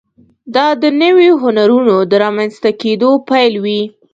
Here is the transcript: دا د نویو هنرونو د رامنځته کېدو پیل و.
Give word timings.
دا 0.55 0.67
د 0.81 0.83
نویو 1.01 1.33
هنرونو 1.43 1.95
د 2.11 2.13
رامنځته 2.23 2.69
کېدو 2.81 3.09
پیل 3.29 3.53
و. 3.63 3.65